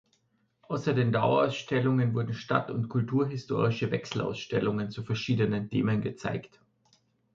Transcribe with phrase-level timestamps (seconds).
[0.67, 6.59] Außer den Dauerausstellungen wurden stadt- und kulturhistorische Wechselausstellungen zu verschiedenen Themen gezeigt.